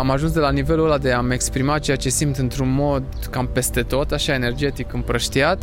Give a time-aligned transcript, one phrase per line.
[0.00, 3.48] Am ajuns de la nivelul ăla de a-mi exprima ceea ce simt într-un mod cam
[3.52, 5.62] peste tot, așa energetic, împrăștiat,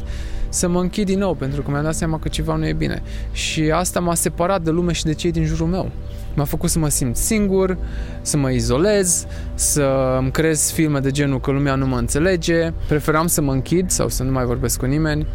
[0.50, 3.04] să mă închid din nou, pentru că mi-am dat seama că ceva nu e bine.
[3.32, 5.92] Și asta m-a separat de lume și de cei din jurul meu.
[6.36, 7.78] M-a făcut să mă simt singur,
[8.22, 12.74] să mă izolez, să îmi creez filme de genul că lumea nu mă înțelege.
[12.88, 15.28] Preferam să mă închid sau să nu mai vorbesc cu nimeni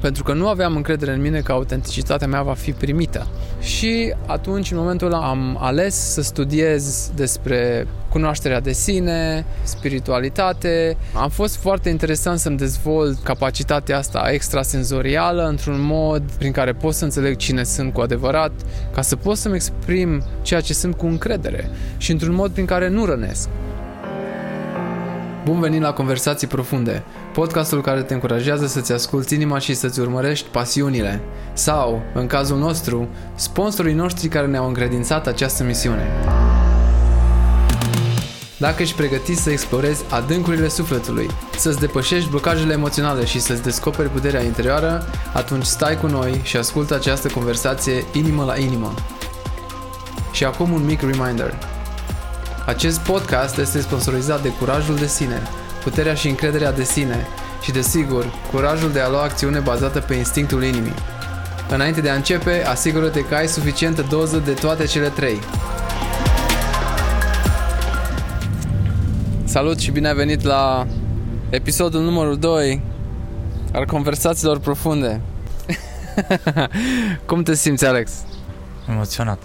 [0.00, 3.26] pentru că nu aveam încredere în mine că autenticitatea mea va fi primită.
[3.60, 10.96] Și atunci, în momentul ăla, am ales să studiez despre cunoașterea de sine, spiritualitate.
[11.14, 17.04] Am fost foarte interesant să-mi dezvolt capacitatea asta extrasenzorială într-un mod prin care pot să
[17.04, 18.52] înțeleg cine sunt cu adevărat,
[18.94, 22.88] ca să pot să-mi exprim ceea ce sunt cu încredere și într-un mod prin care
[22.88, 23.48] nu rănesc.
[25.44, 27.02] Bun venit la Conversații Profunde,
[27.36, 31.20] podcastul care te încurajează să-ți asculti inima și să-ți urmărești pasiunile.
[31.52, 36.06] Sau, în cazul nostru, sponsorii noștri care ne-au încredințat această misiune.
[38.56, 44.42] Dacă ești pregătit să explorezi adâncurile sufletului, să-ți depășești blocajele emoționale și să-ți descoperi puterea
[44.42, 48.94] interioară, atunci stai cu noi și ascultă această conversație inimă la inimă.
[50.32, 51.54] Și acum un mic reminder–
[52.66, 55.42] acest podcast este sponsorizat de curajul de sine,
[55.88, 57.26] puterea și încrederea de sine
[57.62, 60.94] și, desigur, curajul de a lua acțiune bazată pe instinctul inimii.
[61.68, 65.38] Înainte de a începe, asigură-te că ai suficientă doză de toate cele trei.
[69.44, 70.86] Salut și bine ai venit la
[71.50, 72.82] episodul numărul 2
[73.72, 75.20] al conversațiilor profunde.
[77.26, 78.12] Cum te simți, Alex?
[78.88, 79.38] Emoționat.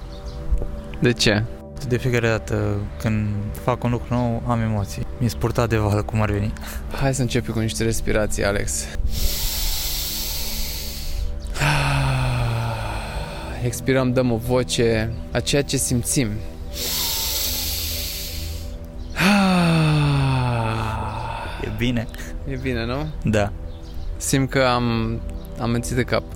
[0.99, 1.43] De ce?
[1.91, 3.27] De fiecare dată când
[3.63, 5.05] fac un lucru nou, am emoții.
[5.17, 6.53] Mi-e spurtat de val, cum ar veni.
[6.91, 8.83] Hai să începem cu niște respirații, Alex.
[13.65, 16.29] Expirăm, dăm o voce a ceea ce simțim.
[21.61, 22.07] E bine.
[22.47, 23.07] E bine, nu?
[23.23, 23.51] Da.
[24.17, 25.19] Simt că am,
[25.59, 26.23] am mențit de cap.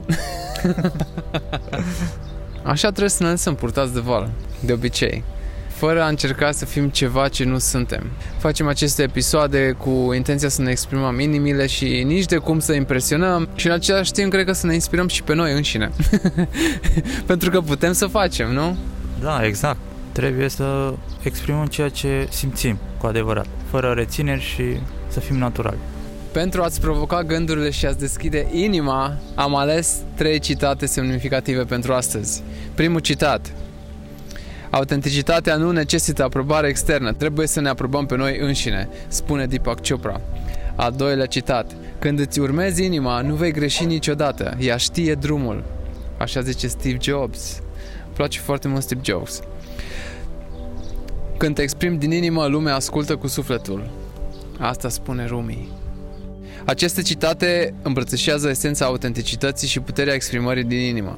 [2.63, 4.29] Așa trebuie să ne lăsăm purtați de val,
[4.59, 5.23] de obicei
[5.75, 8.03] fără a încerca să fim ceva ce nu suntem.
[8.37, 13.49] Facem aceste episoade cu intenția să ne exprimăm inimile și nici de cum să impresionăm
[13.55, 15.89] și în același timp cred că să ne inspirăm și pe noi înșine.
[17.25, 18.77] Pentru că putem să facem, nu?
[19.21, 19.77] Da, exact.
[20.11, 24.63] Trebuie să exprimăm ceea ce simțim cu adevărat, fără rețineri și
[25.07, 25.77] să fim naturali.
[26.31, 32.43] Pentru a-ți provoca gândurile și a-ți deschide inima, am ales trei citate semnificative pentru astăzi.
[32.73, 33.51] Primul citat.
[34.75, 40.21] Autenticitatea nu necesită aprobare externă, trebuie să ne aprobăm pe noi înșine, spune Deepak Chopra.
[40.75, 41.71] Al doilea citat.
[41.99, 44.57] Când îți urmezi inima, nu vei greși niciodată.
[44.59, 45.63] Ea știe drumul.
[46.17, 47.59] Așa zice Steve Jobs.
[48.05, 49.41] Îmi place foarte mult Steve Jobs.
[51.37, 53.89] Când te exprimi din inimă, lumea ascultă cu sufletul.
[54.59, 55.69] Asta spune Rumi.
[56.65, 61.17] Aceste citate îmbrățișează esența autenticității și puterea exprimării din inimă.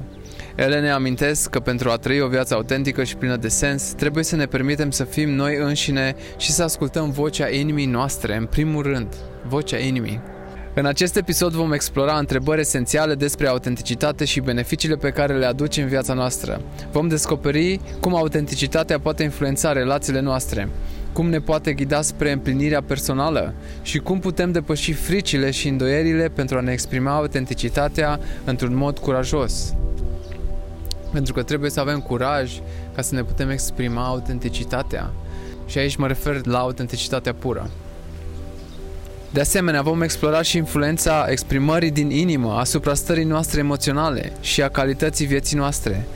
[0.58, 4.24] Ele ne amintesc că pentru a trăi o viață autentică și plină de sens, trebuie
[4.24, 8.82] să ne permitem să fim noi înșine și să ascultăm vocea inimii noastre, în primul
[8.82, 9.14] rând,
[9.48, 10.20] vocea inimii.
[10.74, 15.82] În acest episod vom explora întrebări esențiale despre autenticitate și beneficiile pe care le aduce
[15.82, 16.60] în viața noastră.
[16.92, 20.68] Vom descoperi cum autenticitatea poate influența relațiile noastre,
[21.12, 26.56] cum ne poate ghida spre împlinirea personală și cum putem depăși fricile și îndoierile pentru
[26.56, 29.74] a ne exprima autenticitatea într-un mod curajos.
[31.12, 32.52] Pentru că trebuie să avem curaj
[32.94, 35.10] ca să ne putem exprima autenticitatea.
[35.66, 37.70] Și aici mă refer la autenticitatea pură.
[39.30, 44.68] De asemenea, vom explora și influența exprimării din inimă asupra stării noastre emoționale și a
[44.68, 46.06] calității vieții noastre.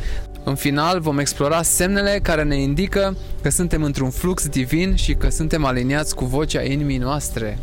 [0.45, 5.31] În final, vom explora semnele care ne indică că suntem într-un flux divin și că
[5.31, 7.59] suntem aliniați cu vocea inimii noastre.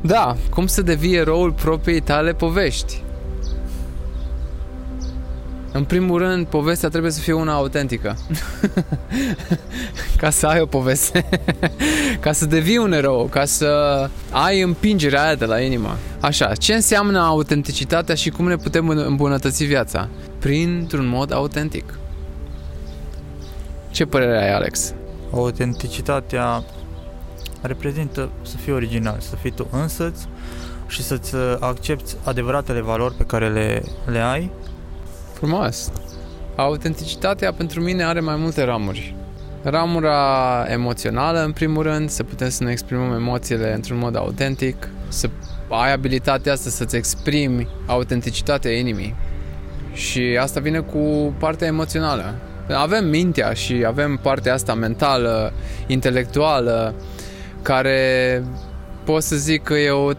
[0.00, 3.03] Da, cum să devii eroul propriei tale povești?
[5.76, 8.16] În primul rând, povestea trebuie să fie una autentică.
[10.20, 11.28] ca să ai o poveste.
[12.20, 13.68] ca să devii un erou, ca să
[14.30, 15.96] ai împingerea aia de la inimă.
[16.20, 20.08] Așa, ce înseamnă autenticitatea și cum ne putem îmbunătăți viața?
[20.38, 21.98] Printr-un mod autentic.
[23.90, 24.94] Ce părere ai, Alex?
[25.32, 26.64] Autenticitatea
[27.60, 30.26] reprezintă să fii original, să fii tu însăți
[30.86, 34.50] și să-ți accepti adevăratele valori pe care le, le ai
[35.34, 35.90] Frumos!
[36.56, 39.16] Autenticitatea pentru mine are mai multe ramuri.
[39.62, 45.28] Ramura emoțională, în primul rând, să putem să ne exprimăm emoțiile într-un mod autentic, să
[45.68, 49.14] ai abilitatea asta să-ți exprimi autenticitatea inimii.
[49.92, 52.34] Și asta vine cu partea emoțională.
[52.68, 55.52] Avem mintea și avem partea asta mentală,
[55.86, 56.94] intelectuală,
[57.62, 58.42] care
[59.04, 60.10] pot să zic că e, o,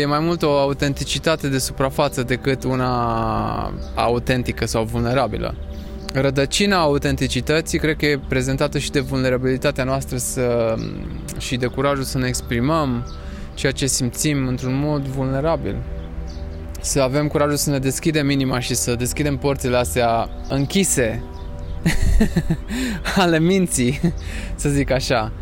[0.00, 5.54] e mai mult o autenticitate de suprafață decât una autentică sau vulnerabilă.
[6.12, 10.74] Rădăcina autenticității cred că e prezentată și de vulnerabilitatea noastră să,
[11.38, 13.06] și de curajul să ne exprimăm
[13.54, 15.76] ceea ce simțim într-un mod vulnerabil.
[16.80, 21.22] Să avem curajul să ne deschidem inima și să deschidem porțile astea închise
[23.16, 24.00] ale minții,
[24.54, 25.32] să zic așa.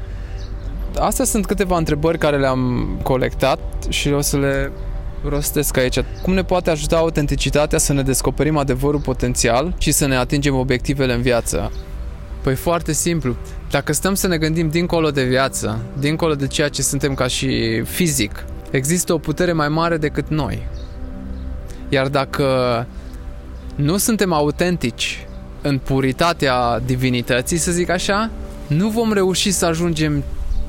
[0.98, 3.58] Astea sunt câteva întrebări care le-am colectat
[3.88, 4.72] și o să le
[5.28, 5.98] rostesc aici.
[6.22, 11.14] Cum ne poate ajuta autenticitatea să ne descoperim adevărul potențial și să ne atingem obiectivele
[11.14, 11.72] în viață?
[12.42, 13.36] Păi foarte simplu.
[13.70, 17.82] Dacă stăm să ne gândim dincolo de viață, dincolo de ceea ce suntem ca și
[17.84, 20.68] fizic, există o putere mai mare decât noi.
[21.88, 22.46] Iar dacă
[23.74, 25.26] nu suntem autentici
[25.62, 28.30] în puritatea divinității, să zic așa,
[28.66, 30.22] nu vom reuși să ajungem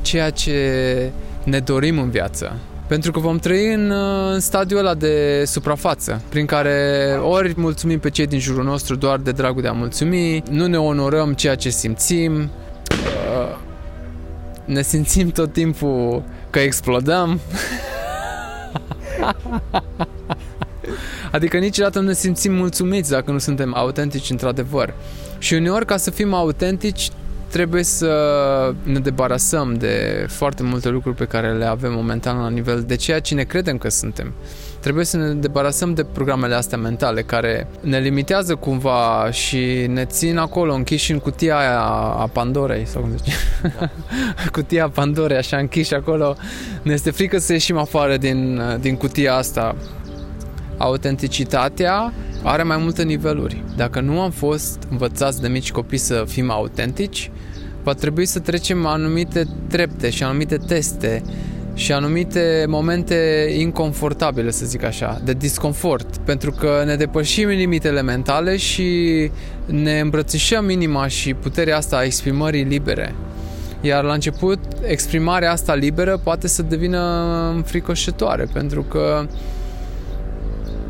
[0.04, 1.12] ceea ce
[1.44, 2.58] ne dorim în viață.
[2.88, 3.92] Pentru că vom trăi în,
[4.34, 9.18] în stadiul ăla de suprafață, prin care ori mulțumim pe cei din jurul nostru doar
[9.18, 13.58] de dragul de a mulțumi, nu ne onorăm ceea ce simțim, uh,
[14.66, 17.40] ne simțim tot timpul că explodăm.
[21.32, 24.94] Adică niciodată nu ne simțim mulțumiți dacă nu suntem autentici într-adevăr.
[25.38, 27.10] Și uneori ca să fim autentici
[27.54, 28.14] trebuie să
[28.84, 33.20] ne debarasăm de foarte multe lucruri pe care le avem momentan la nivel de ceea
[33.20, 34.34] ce ne credem că suntem.
[34.80, 40.38] Trebuie să ne debarasăm de programele astea mentale care ne limitează cumva și ne țin
[40.38, 41.80] acolo închiși în cutia aia
[42.18, 43.32] a Pandorei sau cum zice.
[43.80, 43.90] Da.
[44.58, 46.36] cutia Pandorei așa închiși acolo.
[46.82, 49.76] Ne este frică să ieșim afară din, din cutia asta.
[50.78, 53.64] Autenticitatea are mai multe niveluri.
[53.76, 57.32] Dacă nu am fost învățați de mici copii să fim autentici,
[57.84, 61.22] va trebui să trecem anumite trepte și anumite teste
[61.74, 68.58] și anumite momente inconfortabile, să zic așa, de disconfort, pentru că ne depășim limitele mentale
[68.58, 69.32] și
[69.66, 73.16] ne îmbrățișăm inima și puterea asta a exprimării libere.
[73.82, 77.00] Iar la început, exprimarea asta liberă poate să devină
[77.56, 79.26] înfricoșătoare, pentru că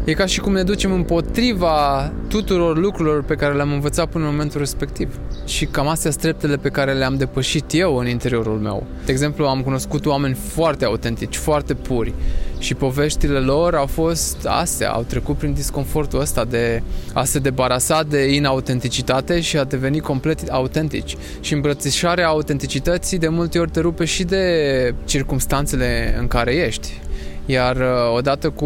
[0.06, 4.32] E ca și cum ne ducem împotriva tuturor lucrurilor pe care le-am învățat până în
[4.32, 5.20] momentul respectiv.
[5.46, 8.86] Și cam astea sunt treptele pe care le-am depășit eu în interiorul meu.
[9.06, 12.14] De exemplu, am cunoscut oameni foarte autentici, foarte puri
[12.60, 16.82] și poveștile lor au fost astea, au trecut prin disconfortul ăsta de
[17.14, 21.18] a se debarasa de inautenticitate și a deveni complet autentici.
[21.40, 27.02] Și îmbrățișarea autenticității de multe ori te rupe și de circumstanțele în care ești.
[27.46, 28.66] Iar uh, odată cu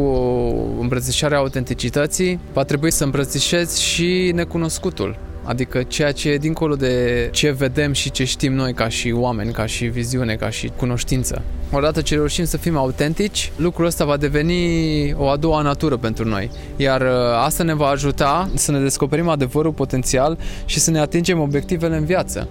[0.79, 5.17] îmbrățișarea autenticității, va trebui să îmbrățișezi și necunoscutul.
[5.43, 9.51] Adică ceea ce e dincolo de ce vedem și ce știm noi ca și oameni,
[9.51, 11.41] ca și viziune, ca și cunoștință.
[11.71, 16.27] Odată ce reușim să fim autentici, lucrul ăsta va deveni o a doua natură pentru
[16.27, 16.51] noi.
[16.75, 17.07] Iar uh,
[17.45, 22.05] asta ne va ajuta să ne descoperim adevărul potențial și să ne atingem obiectivele în
[22.05, 22.47] viață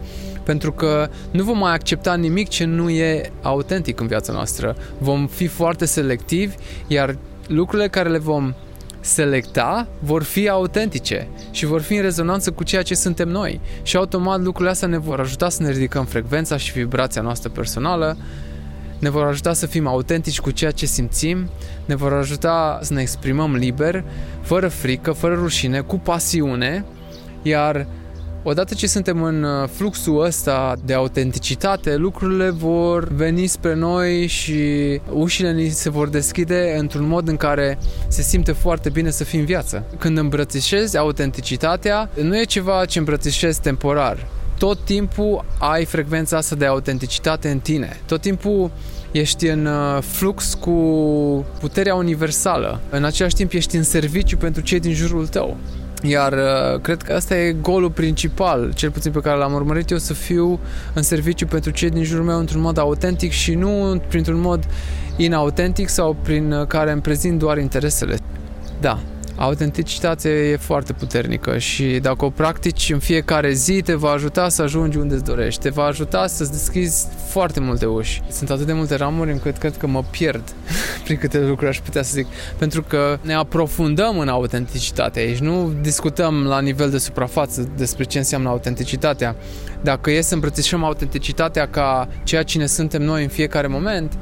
[0.47, 4.77] pentru că nu vom mai accepta nimic ce nu e autentic în viața noastră.
[4.99, 6.55] Vom fi foarte selectivi,
[6.87, 8.55] iar lucrurile care le vom
[9.01, 13.61] selecta vor fi autentice și vor fi în rezonanță cu ceea ce suntem noi.
[13.83, 18.17] Și automat lucrurile astea ne vor ajuta să ne ridicăm frecvența și vibrația noastră personală,
[18.99, 21.51] ne vor ajuta să fim autentici cu ceea ce simțim,
[21.85, 24.05] ne vor ajuta să ne exprimăm liber,
[24.41, 26.85] fără frică, fără rușine, cu pasiune,
[27.43, 27.87] iar
[28.49, 34.61] Odată ce suntem în uh, fluxul ăsta de autenticitate, lucrurile vor veni spre noi și
[35.13, 39.45] ușile ni se vor deschide într-un mod în care se simte foarte bine să fim
[39.45, 39.85] viață.
[39.99, 44.27] Când îmbrățișezi autenticitatea, nu e ceva ce îmbrățișezi temporar.
[44.59, 48.01] Tot timpul ai frecvența asta de autenticitate în tine.
[48.07, 48.71] Tot timpul
[49.11, 50.71] ești în uh, flux cu
[51.61, 52.81] puterea universală.
[52.91, 55.57] În același timp ești în serviciu pentru cei din jurul tău.
[56.09, 59.99] Iar uh, cred că asta e golul principal, cel puțin pe care l-am urmărit eu,
[59.99, 60.61] să fiu
[60.95, 64.65] în serviciu pentru cei din jurul meu într-un mod autentic și nu printr-un mod
[65.17, 68.19] inautentic sau prin uh, care îmi prezint doar interesele.
[68.81, 68.99] Da,
[69.37, 74.63] Autenticitatea e foarte puternică și dacă o practici în fiecare zi te va ajuta să
[74.63, 78.23] ajungi unde îți dorești, te va ajuta să-ți deschizi foarte multe uși.
[78.31, 80.43] Sunt atât de multe ramuri încât cred că mă pierd
[81.05, 82.27] prin câte lucruri aș putea să zic,
[82.59, 88.19] pentru că ne aprofundăm în autenticitate aici, nu discutăm la nivel de suprafață despre ce
[88.19, 89.37] înseamnă autenticitatea.
[89.83, 94.13] Dacă e să îmbrățișăm autenticitatea ca ceea cine suntem noi în fiecare moment,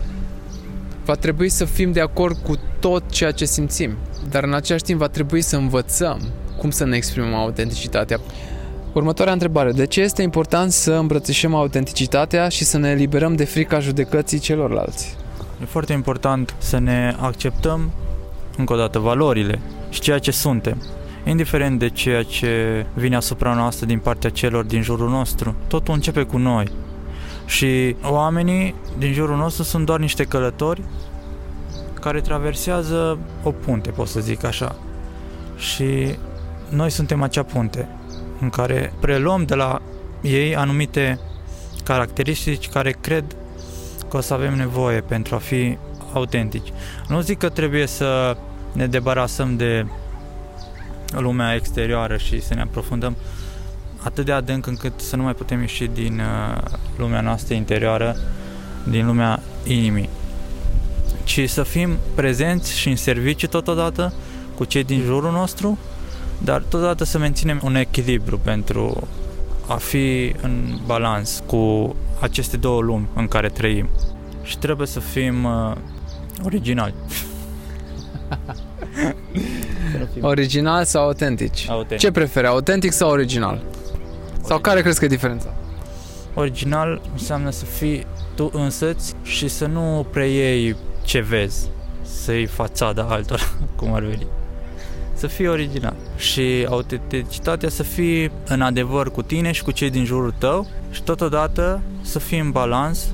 [1.04, 3.96] va trebui să fim de acord cu tot ceea ce simțim.
[4.30, 6.20] Dar în același timp va trebui să învățăm
[6.58, 8.20] cum să ne exprimăm autenticitatea.
[8.92, 9.72] Următoarea întrebare.
[9.72, 15.16] De ce este important să îmbrățișăm autenticitatea și să ne eliberăm de frica judecății celorlalți?
[15.62, 17.90] E foarte important să ne acceptăm,
[18.56, 20.82] încă o dată, valorile și ceea ce suntem.
[21.26, 26.22] Indiferent de ceea ce vine asupra noastră din partea celor din jurul nostru, totul începe
[26.22, 26.70] cu noi.
[27.54, 30.82] Și oamenii din jurul nostru sunt doar niște călători
[32.00, 34.76] care traversează o punte, pot să zic așa.
[35.56, 36.16] Și
[36.68, 37.88] noi suntem acea punte
[38.40, 39.82] în care preluăm de la
[40.20, 41.18] ei anumite
[41.84, 43.24] caracteristici care cred
[44.08, 45.78] că o să avem nevoie pentru a fi
[46.12, 46.72] autentici.
[47.08, 48.36] Nu zic că trebuie să
[48.72, 49.86] ne debarasăm de
[51.10, 53.16] lumea exterioară și să ne aprofundăm
[54.04, 56.62] atât de adânc încât să nu mai putem ieși din uh,
[56.96, 58.16] lumea noastră interioară,
[58.88, 60.08] din lumea inimii,
[61.24, 64.12] ci să fim prezenți și în serviciu totodată
[64.54, 65.78] cu cei din jurul nostru,
[66.38, 69.08] dar totodată să menținem un echilibru pentru
[69.66, 73.88] a fi în balans cu aceste două lumi în care trăim.
[74.42, 75.72] Și trebuie să fim uh,
[76.44, 76.94] originali.
[80.20, 81.66] Original sau autentici?
[81.68, 81.98] Autentic.
[81.98, 83.62] Ce preferi, autentic sau original?
[84.46, 85.54] Sau care crezi că e diferența?
[86.34, 91.68] Original înseamnă să fii tu însăți și să nu preiei ce vezi,
[92.02, 94.26] să-i fațada altor, cum ar veni.
[95.14, 100.04] Să fii original și autenticitatea să fii în adevăr cu tine și cu cei din
[100.04, 103.12] jurul tău și totodată să fii în balans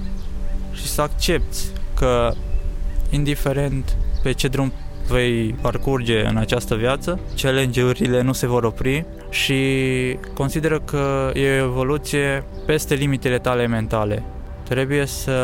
[0.72, 1.58] și să accepti
[1.94, 2.32] că
[3.10, 4.72] indiferent pe ce drum
[5.10, 9.62] vei parcurge în această viață, challenge-urile nu se vor opri și
[10.34, 14.22] consideră că e o evoluție peste limitele tale mentale.
[14.62, 15.38] Trebuie să,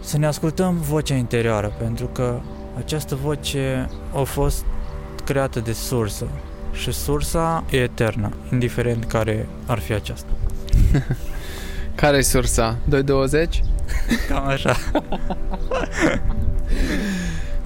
[0.00, 2.40] să ne ascultăm vocea interioară, pentru că
[2.78, 4.64] această voce a fost
[5.24, 6.28] creată de sursă
[6.72, 10.30] și sursa e eternă, indiferent care ar fi aceasta.
[11.94, 12.76] Care e sursa?
[12.84, 13.62] 220?
[14.28, 14.76] Cam așa.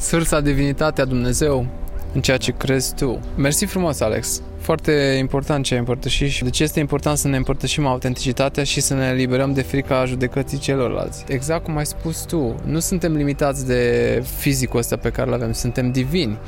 [0.03, 1.67] Sursa, divinitatea, Dumnezeu,
[2.15, 3.21] în ceea ce crezi tu.
[3.37, 4.43] Mersi frumos, Alex.
[4.59, 8.81] Foarte important ce ai împărtășit și de ce este important să ne împărtășim autenticitatea și
[8.81, 11.25] să ne eliberăm de frica judecății celorlalți.
[11.29, 15.53] Exact cum ai spus tu, nu suntem limitați de fizicul ăsta pe care îl avem,
[15.53, 16.39] suntem divini.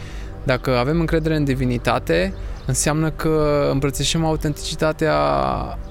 [0.45, 2.35] Dacă avem încredere în divinitate,
[2.67, 5.15] înseamnă că îmbrățișăm autenticitatea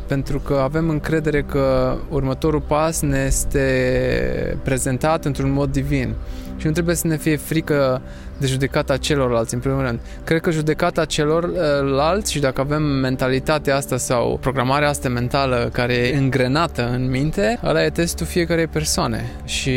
[0.07, 6.15] pentru că avem încredere că următorul pas ne este prezentat într-un mod divin.
[6.63, 8.01] Și nu trebuie să ne fie frică
[8.37, 9.99] de judecata celorlalți, în primul rând.
[10.23, 16.17] Cred că judecata celorlalți și dacă avem mentalitatea asta sau programarea asta mentală care e
[16.17, 19.31] îngrenată în minte, ăla e testul fiecarei persoane.
[19.45, 19.71] Și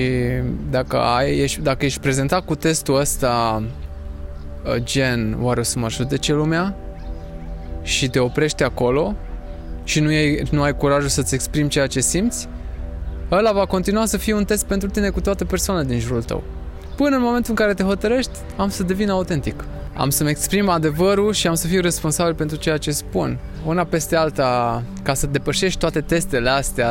[0.71, 3.63] dacă, ai, ești, dacă ești prezentat cu testul ăsta
[4.65, 6.77] uh, gen, oare o să mă judece lumea?
[7.83, 9.15] Și te oprești acolo
[9.85, 12.49] și nu ai, nu ai curajul să-ți exprimi ceea ce simți,
[13.31, 16.43] ăla va continua să fie un test pentru tine cu toate persoanele din jurul tău.
[16.97, 19.65] Până în momentul în care te hotărăști, am să devin autentic.
[19.95, 23.39] Am să-mi exprim adevărul și am să fiu responsabil pentru ceea ce spun.
[23.67, 26.91] Una peste alta, ca să depășești toate testele astea,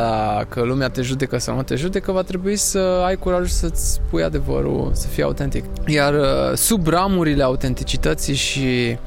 [0.50, 4.24] că lumea te judecă sau nu te judecă, va trebui să ai curajul să-ți spui
[4.24, 5.64] adevărul, să fii autentic.
[5.88, 8.98] Iar uh, sub ramurile autenticității și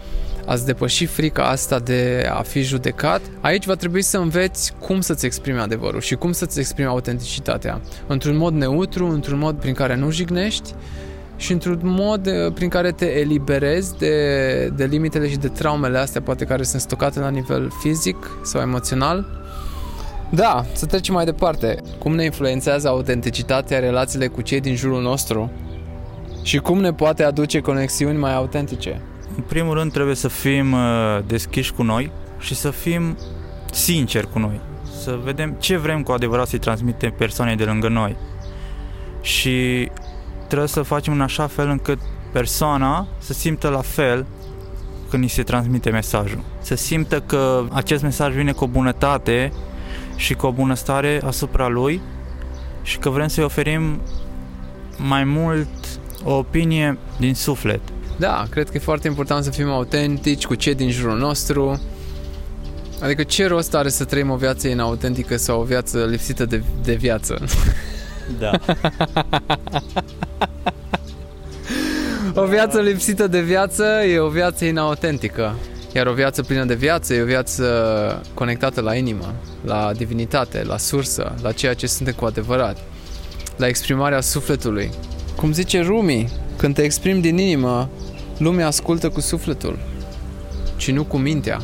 [0.49, 5.26] ați depăși frica asta de a fi judecat, aici va trebui să înveți cum să-ți
[5.26, 7.81] exprimi adevărul și cum să-ți exprimi autenticitatea.
[8.07, 10.75] Într-un mod neutru, într-un mod prin care nu jignești
[11.37, 16.21] și într-un mod eh, prin care te eliberezi de, de limitele și de traumele astea,
[16.21, 19.26] poate care sunt stocate la nivel fizic sau emoțional.
[20.31, 21.83] Da, să trecem mai departe.
[21.99, 25.50] Cum ne influențează autenticitatea relațiile cu cei din jurul nostru
[26.43, 29.00] și cum ne poate aduce conexiuni mai autentice?
[29.38, 33.16] În primul rând trebuie să fim uh, deschiși cu noi și să fim
[33.73, 34.61] sinceri cu noi.
[35.02, 38.16] Să vedem ce vrem cu adevărat să-i transmitem persoanei de lângă noi.
[39.21, 39.88] Și
[40.47, 41.99] trebuie să facem în așa fel încât
[42.33, 44.26] persoana să simtă la fel
[45.11, 46.42] când îi se transmite mesajul.
[46.61, 49.52] Să simtă că acest mesaj vine cu o bunătate
[50.16, 52.00] și cu o bunăstare asupra lui
[52.83, 54.00] și că vrem să-i oferim
[54.97, 55.68] mai mult
[56.25, 57.80] o opinie din suflet
[58.18, 61.80] da, cred că e foarte important să fim autentici cu cei din jurul nostru.
[63.02, 66.94] Adică ce rost are să trăim o viață inautentică sau o viață lipsită de, de
[66.94, 67.44] viață?
[68.38, 68.50] Da.
[72.42, 75.54] o viață lipsită de viață e o viață inautentică.
[75.94, 79.34] Iar o viață plină de viață e o viață conectată la inimă,
[79.64, 82.78] la divinitate, la sursă, la ceea ce suntem cu adevărat,
[83.56, 84.90] la exprimarea sufletului.
[85.37, 87.90] Cum zice Rumi, când te exprimi din inimă,
[88.38, 89.78] lumea ascultă cu sufletul,
[90.76, 91.61] ci nu cu mintea.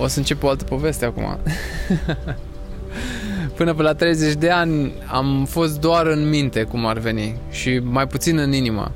[0.00, 1.38] o să încep o altă poveste acum.
[3.56, 7.78] Până pe la 30 de ani am fost doar în minte, cum ar veni, și
[7.78, 8.92] mai puțin în inimă.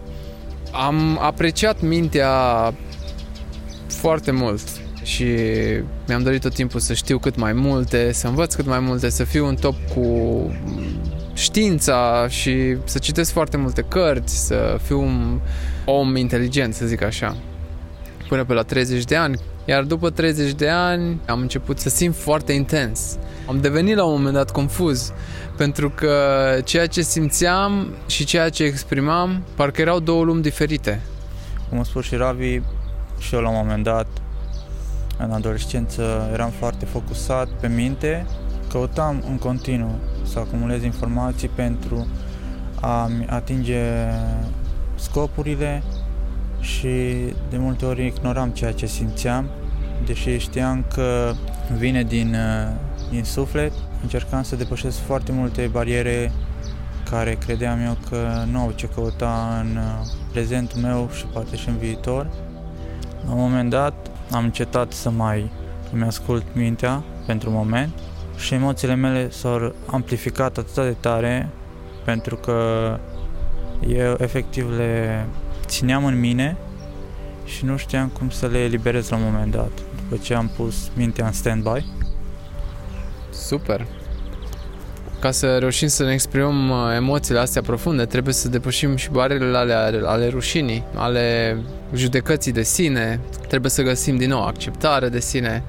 [0.73, 2.31] Am apreciat mintea
[3.87, 4.63] foarte mult
[5.03, 5.27] și
[6.07, 9.25] mi-am dorit tot timpul să știu cât mai multe, să învăț cât mai multe, să
[9.25, 10.07] fiu în top cu
[11.35, 15.41] știința și să citesc foarte multe cărți, să fiu un
[15.85, 17.37] om inteligent, să zic așa.
[18.29, 22.17] Până pe la 30 de ani, iar după 30 de ani am început să simt
[22.17, 23.19] foarte intens.
[23.47, 25.13] Am devenit la un moment dat confuz,
[25.57, 26.15] pentru că
[26.65, 31.01] ceea ce simțeam și ceea ce exprimam parcă erau două lumi diferite.
[31.69, 32.61] Cum a spus și Ravi,
[33.19, 34.07] și eu la un moment dat,
[35.19, 38.27] în adolescență, eram foarte focusat pe minte,
[38.69, 42.07] căutam în continuu să acumulez informații pentru
[42.81, 43.81] a atinge
[45.05, 45.83] scopurile
[46.61, 46.89] și
[47.51, 49.51] de multe ori ignoram ceea ce simțeam,
[50.07, 51.33] deși știam că
[51.77, 52.37] vine din,
[53.11, 53.73] din suflet.
[54.03, 56.33] Încercam să depășesc foarte multe bariere
[57.11, 59.79] care credeam eu că nu au ce căuta în
[60.33, 62.27] prezentul meu și poate și în viitor.
[63.27, 65.51] La un moment dat am încetat să mai
[65.93, 67.93] îmi ascult mintea pentru un moment
[68.37, 71.49] și emoțiile mele s-au amplificat atât de tare
[72.05, 72.99] pentru că
[73.89, 75.27] eu efectiv le
[75.67, 76.57] țineam în mine
[77.45, 80.91] și nu știam cum să le eliberez la un moment dat, după ce am pus
[80.97, 81.85] mintea în stand-by.
[83.33, 83.87] Super!
[85.21, 89.57] Ca să reușim să ne exprimăm uh, emoțiile astea profunde, trebuie să depășim și barierele
[89.57, 91.57] ale, ale rușinii, ale
[91.95, 95.63] judecății de sine, trebuie să găsim din nou acceptare de sine,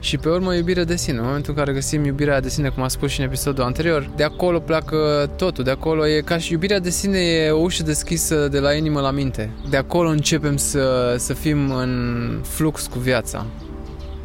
[0.00, 1.18] și pe urmă iubire de sine.
[1.18, 4.10] În momentul în care găsim iubirea de sine, cum am spus și în episodul anterior,
[4.16, 7.82] de acolo pleacă totul, de acolo e ca și iubirea de sine e o ușă
[7.82, 9.50] deschisă de la inimă la minte.
[9.70, 13.46] De acolo începem să, să fim în flux cu viața.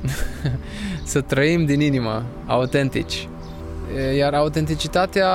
[1.04, 3.30] să trăim din inimă, autentici.
[4.18, 5.30] Iar autenticitatea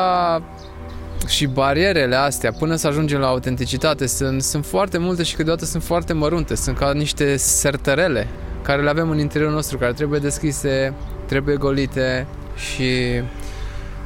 [1.27, 5.83] și barierele astea până să ajungem la autenticitate sunt, sunt foarte multe și câteodată sunt
[5.83, 8.27] foarte mărunte, sunt ca niște sertărele
[8.63, 10.95] care le avem în interiorul nostru, care trebuie deschise,
[11.27, 13.23] trebuie golite și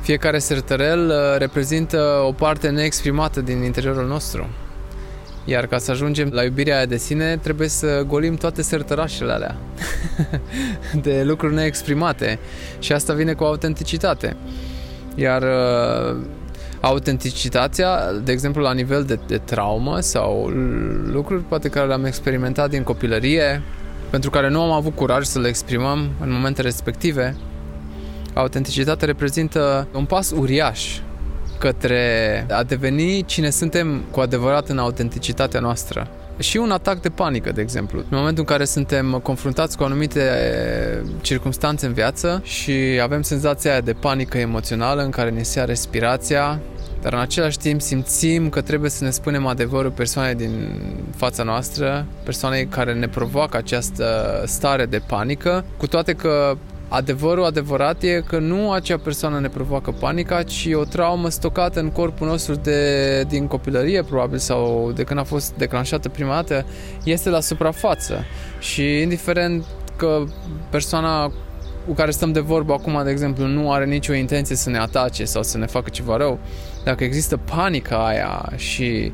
[0.01, 4.49] fiecare sertărel uh, reprezintă o parte neexprimată din interiorul nostru.
[5.45, 9.57] Iar ca să ajungem la iubirea aia de sine, trebuie să golim toate sertărașele alea
[11.05, 12.39] de lucruri neexprimate.
[12.79, 14.37] Și asta vine cu autenticitate.
[15.15, 16.17] Iar uh,
[16.81, 20.47] autenticitatea, de exemplu, la nivel de, de traumă sau
[21.13, 23.63] lucruri poate care le-am experimentat din copilărie,
[24.15, 27.37] pentru care nu am avut curaj să le exprimăm în momentele respective,
[28.35, 30.99] autenticitatea reprezintă un pas uriaș
[31.59, 36.09] către a deveni cine suntem cu adevărat în autenticitatea noastră.
[36.39, 37.99] Și un atac de panică, de exemplu.
[37.99, 40.23] În momentul în care suntem confruntați cu anumite
[41.21, 42.73] circunstanțe în viață și
[43.03, 46.61] avem senzația aia de panică emoțională în care ne se ia respirația,
[47.05, 50.81] dar în același timp simțim că trebuie să ne spunem adevărul persoanei din
[51.17, 56.57] fața noastră, persoanei care ne provoacă această stare de panică, cu toate că
[56.89, 61.91] Adevărul adevărat e că nu acea persoană ne provoacă panica, ci o traumă stocată în
[61.91, 66.65] corpul nostru de, din copilărie, probabil, sau de când a fost declanșată prima dată,
[67.05, 68.25] este la suprafață.
[68.59, 69.65] Și indiferent
[69.97, 70.25] că
[70.71, 71.33] persoana
[71.87, 75.25] cu care stăm de vorbă acum, de exemplu, nu are nicio intenție să ne atace
[75.25, 76.39] sau să ne facă ceva rău,
[76.85, 79.13] dacă există panica aia și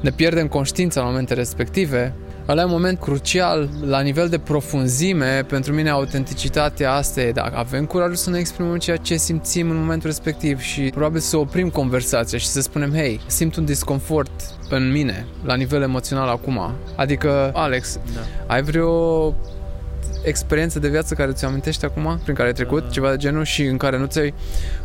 [0.00, 2.14] ne pierdem conștiința în momente respective,
[2.48, 5.42] ăla e un moment crucial la nivel de profunzime.
[5.48, 9.76] Pentru mine autenticitatea asta e dacă avem curajul să ne exprimăm ceea ce simțim în
[9.76, 14.30] momentul respectiv și probabil să oprim conversația și să spunem, hei, simt un disconfort
[14.68, 16.72] în mine, la nivel emoțional acum.
[16.96, 18.54] Adică, Alex, da.
[18.54, 19.34] ai vreo
[20.22, 22.90] experiență de viață care ți-o amintești acum, prin care ai trecut, uh.
[22.90, 24.34] ceva de genul și în care nu ți-ai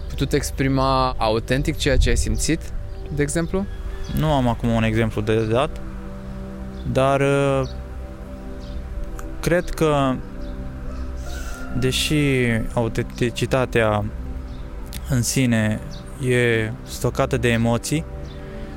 [0.09, 2.59] putut exprima autentic ceea ce ai simțit,
[3.15, 3.65] de exemplu?
[4.17, 5.69] Nu am acum un exemplu de dat,
[6.91, 7.67] dar uh,
[9.39, 10.15] cred că
[11.79, 12.15] deși
[12.73, 14.05] autenticitatea
[15.09, 15.79] în sine
[16.27, 18.05] e stocată de emoții,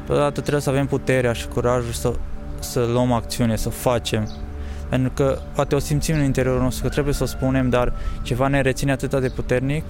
[0.07, 2.13] totodată trebuie să avem puterea și curajul să,
[2.59, 4.48] să luăm acțiune, să facem.
[4.89, 8.49] Pentru că poate o simțim în interiorul nostru că trebuie să o spunem, dar ceva
[8.49, 9.85] ne reține atât de puternic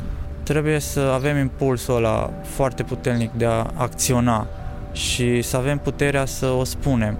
[0.48, 4.46] trebuie să avem impulsul ăla foarte puternic de a acționa
[4.92, 7.18] și să avem puterea să o spunem,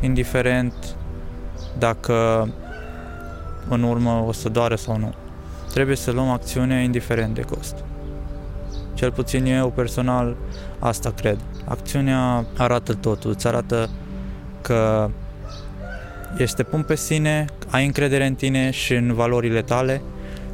[0.00, 0.72] indiferent
[1.78, 2.48] dacă
[3.68, 5.14] în urmă o să doare sau nu.
[5.72, 7.84] Trebuie să luăm acțiune indiferent de cost.
[8.94, 10.36] Cel puțin eu personal
[10.78, 11.38] asta cred.
[11.64, 13.88] Acțiunea arată totul, îți arată
[14.60, 15.10] că
[16.36, 20.02] ești te pun pe sine, ai încredere în tine și în valorile tale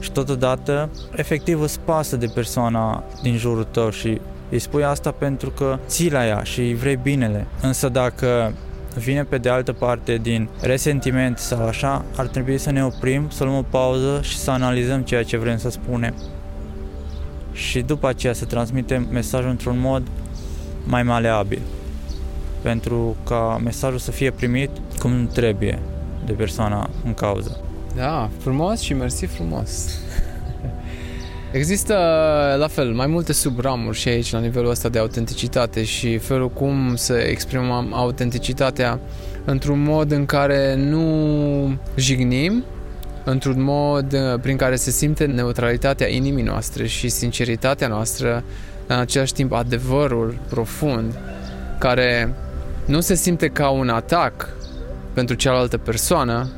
[0.01, 5.51] și totodată efectiv îți pasă de persoana din jurul tău și îi spui asta pentru
[5.51, 7.47] că ții la ea și îi vrei binele.
[7.63, 8.53] Însă dacă
[8.95, 13.45] vine pe de altă parte din resentiment sau așa, ar trebui să ne oprim, să
[13.45, 16.15] luăm o pauză și să analizăm ceea ce vrem să spunem.
[17.53, 20.03] Și după aceea să transmitem mesajul într-un mod
[20.85, 21.61] mai maleabil.
[22.63, 25.79] Pentru ca mesajul să fie primit cum trebuie
[26.27, 27.61] de persoana în cauză.
[27.97, 30.01] Da, frumos și mersi frumos.
[31.53, 31.95] Există,
[32.59, 36.97] la fel, mai multe subramuri și aici la nivelul ăsta de autenticitate și felul cum
[36.97, 39.01] să exprimăm autenticitatea
[39.45, 42.65] într-un mod în care nu jignim,
[43.25, 48.45] într-un mod uh, prin care se simte neutralitatea inimii noastre și sinceritatea noastră,
[48.87, 51.19] în același timp adevărul profund,
[51.79, 52.35] care
[52.87, 54.58] nu se simte ca un atac
[55.19, 56.49] pentru cealaltă persoană,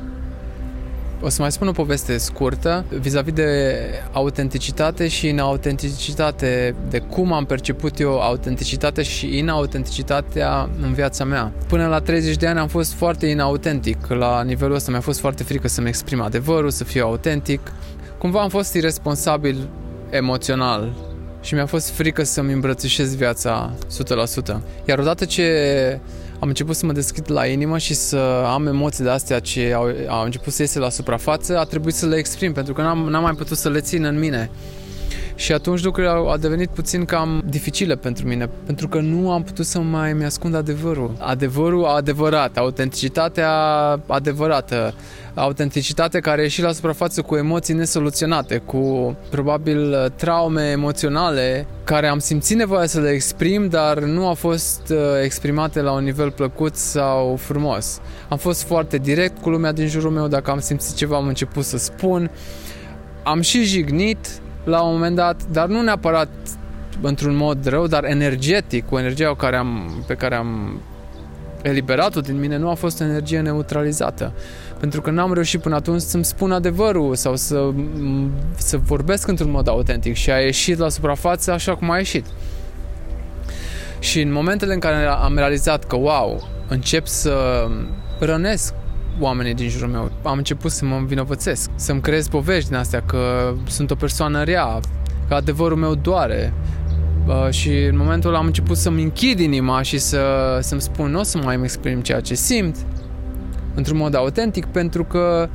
[1.21, 3.75] o să mai spun o poveste scurtă vis-a-vis de
[4.11, 11.51] autenticitate și inautenticitate, de cum am perceput eu autenticitatea și inautenticitatea în viața mea.
[11.67, 14.07] Până la 30 de ani am fost foarte inautentic.
[14.07, 17.71] La nivelul ăsta mi-a fost foarte frică să-mi exprim adevărul, să fiu autentic.
[18.17, 19.69] Cumva am fost irresponsabil
[20.09, 20.93] emoțional
[21.41, 23.73] și mi-a fost frică să-mi îmbrățișez viața
[24.53, 24.61] 100%.
[24.85, 25.45] Iar odată ce
[26.41, 29.91] am început să mă deschid la inimă și să am emoții de astea ce au,
[30.07, 33.23] au început să iese la suprafață, a trebuit să le exprim, pentru că n-am, n-am
[33.23, 34.49] mai putut să le țin în mine.
[35.41, 39.43] Și atunci lucrurile au, au devenit puțin cam dificile pentru mine, pentru că nu am
[39.43, 41.11] putut să mai mi-ascund adevărul.
[41.19, 43.51] Adevărul adevărat, autenticitatea
[44.07, 44.93] adevărată,
[45.33, 52.19] autenticitate care a ieșit la suprafață cu emoții nesoluționate, cu probabil traume emoționale care am
[52.19, 56.75] simțit nevoia să le exprim, dar nu au fost uh, exprimate la un nivel plăcut
[56.75, 57.99] sau frumos.
[58.29, 61.63] Am fost foarte direct cu lumea din jurul meu, dacă am simțit ceva am început
[61.63, 62.31] să spun.
[63.23, 66.29] Am și jignit la un moment dat, dar nu neapărat
[67.01, 70.81] într-un mod rău, dar energetic, cu energia care am, pe care am
[71.61, 74.33] eliberat-o din mine, nu a fost o energie neutralizată.
[74.79, 77.69] Pentru că n-am reușit până atunci să-mi spun adevărul sau să,
[78.55, 82.25] să vorbesc într-un mod autentic și a ieșit la suprafață așa cum a ieșit.
[83.99, 87.65] Și în momentele în care am realizat că, wow, încep să
[88.19, 88.73] rănesc
[89.19, 90.11] oamenii din jurul meu.
[90.23, 94.79] Am început să mă învinovățesc, să-mi creez povești din astea că sunt o persoană rea,
[95.27, 96.53] că adevărul meu doare.
[97.27, 101.19] Uh, și în momentul ăla am început să-mi închid inima și să, să-mi spun nu
[101.19, 102.75] o să mai îmi exprim ceea ce simt
[103.75, 105.49] într-un mod autentic pentru că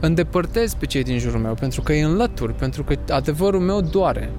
[0.00, 4.30] îndepărtez pe cei din jurul meu, pentru că îi înlătur, pentru că adevărul meu doare.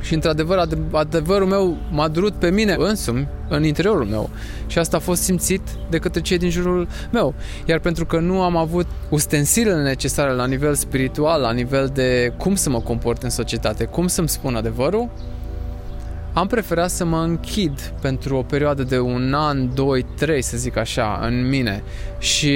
[0.00, 4.30] Și într-adevăr, adevărul meu m-a durut pe mine însumi, în interiorul meu.
[4.66, 5.60] Și asta a fost simțit
[5.90, 7.34] de către cei din jurul meu.
[7.64, 12.54] Iar pentru că nu am avut ustensilele necesare la nivel spiritual, la nivel de cum
[12.54, 15.08] să mă comport în societate, cum să-mi spun adevărul,
[16.32, 20.76] am preferat să mă închid pentru o perioadă de un an, doi, trei, să zic
[20.76, 21.82] așa, în mine.
[22.18, 22.52] Și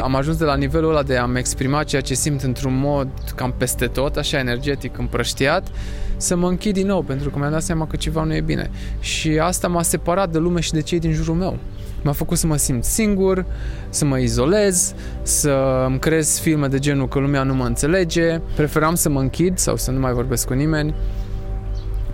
[0.00, 3.54] am ajuns de la nivelul ăla de a-mi exprima ceea ce simt într-un mod cam
[3.56, 5.68] peste tot, așa energetic, împrăștiat,
[6.18, 8.70] să mă închid din nou, pentru că mi-am dat seama că ceva nu e bine.
[9.00, 11.58] Și asta m-a separat de lume și de cei din jurul meu.
[12.02, 13.44] M-a făcut să mă simt singur,
[13.88, 18.40] să mă izolez, să îmi creez filme de genul că lumea nu mă înțelege.
[18.54, 20.94] Preferam să mă închid sau să nu mai vorbesc cu nimeni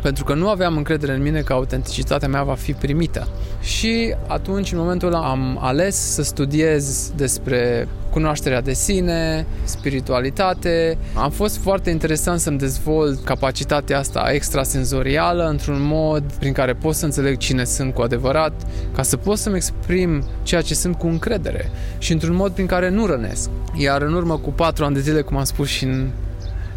[0.04, 3.28] pentru că nu aveam încredere în mine că autenticitatea mea va fi primită.
[3.60, 10.98] Și atunci, în momentul ăla, am ales să studiez despre cunoașterea de sine, spiritualitate.
[11.14, 17.04] Am fost foarte interesant să-mi dezvolt capacitatea asta extrasenzorială într-un mod prin care pot să
[17.04, 18.52] înțeleg cine sunt cu adevărat,
[18.94, 22.88] ca să pot să-mi exprim ceea ce sunt cu încredere și într-un mod prin care
[22.88, 23.50] nu rănesc.
[23.76, 26.10] Iar în urmă cu patru ani de zile, cum am spus și în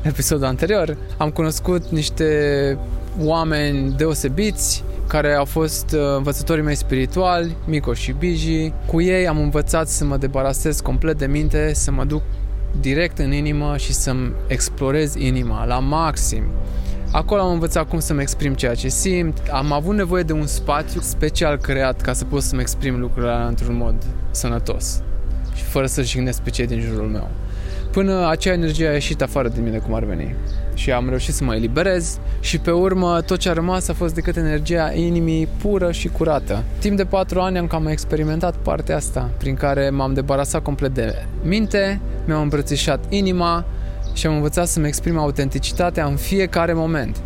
[0.01, 2.77] episodul anterior, am cunoscut niște
[3.19, 8.73] oameni deosebiți care au fost uh, învățătorii mei spirituali, Mico și Biji.
[8.85, 12.21] Cu ei am învățat să mă debarasez complet de minte, să mă duc
[12.79, 16.43] direct în inimă și să-mi explorez inima la maxim.
[17.11, 19.37] Acolo am învățat cum să-mi exprim ceea ce simt.
[19.51, 23.77] Am avut nevoie de un spațiu special creat ca să pot să-mi exprim lucrurile într-un
[23.77, 23.95] mod
[24.31, 25.01] sănătos
[25.55, 27.29] și fără să jignesc pe cei din jurul meu
[27.91, 30.35] până acea energie a ieșit afară din mine cum ar veni.
[30.73, 34.13] Și am reușit să mă eliberez și pe urmă tot ce a rămas a fost
[34.13, 36.63] decât energia inimii pură și curată.
[36.79, 41.25] Timp de patru ani am cam experimentat partea asta, prin care m-am debarasat complet de
[41.43, 43.65] minte, mi-am îmbrățișat inima
[44.13, 47.17] și am învățat să-mi exprim autenticitatea în fiecare moment.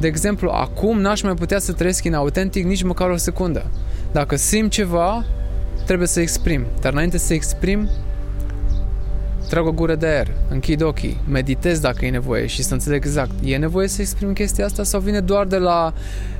[0.00, 3.66] De exemplu, acum n-aș mai putea să trăiesc inautentic nici măcar o secundă.
[4.12, 5.24] Dacă simt ceva,
[5.84, 6.64] trebuie să exprim.
[6.80, 7.88] Dar înainte să exprim,
[9.48, 13.30] trag o gură de aer, închid ochii, meditez dacă e nevoie și să înțeleg exact,
[13.42, 15.92] e nevoie să exprim chestia asta sau vine doar de la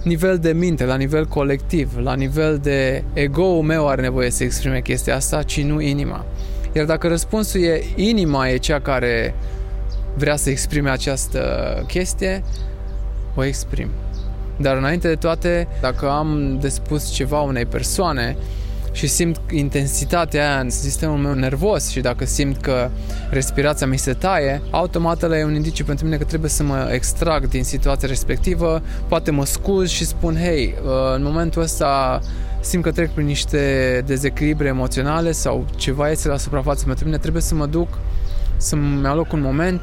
[0.02, 4.80] nivel de minte, la nivel colectiv, la nivel de ego-ul meu are nevoie să exprime
[4.80, 6.24] chestia asta, ci nu inima.
[6.72, 9.34] Iar dacă răspunsul e inima e cea care
[10.16, 12.42] vrea să exprime această chestie,
[13.34, 13.88] o exprim.
[14.56, 18.36] Dar înainte de toate, dacă am de spus ceva unei persoane,
[18.98, 22.90] și simt intensitatea aia în sistemul meu nervos și dacă simt că
[23.30, 26.88] respirația mi se taie, automat ăla e un indiciu pentru mine că trebuie să mă
[26.92, 32.20] extrag din situația respectivă, poate mă scuz și spun, hei, uh, în momentul ăsta
[32.60, 37.42] simt că trec prin niște dezechilibre emoționale sau ceva este la suprafață pentru mine, trebuie
[37.42, 37.88] să mă duc
[38.56, 39.80] să-mi aloc un moment.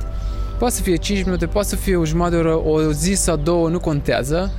[0.58, 3.36] Poate să fie 5 minute, poate să fie o jumătate de oră, o zi sau
[3.36, 4.52] două, nu contează.